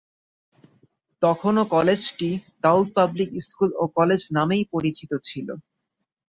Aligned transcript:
তখনও 1.21 1.63
কলেজটি 1.73 2.29
Daud 2.63 2.87
public 2.95 3.29
school 3.45 3.69
ও 3.75 3.83
কলেজ 3.97 4.21
নামেই 4.37 4.63
পরিচিত 4.73 5.11
ছিল। 5.27 5.47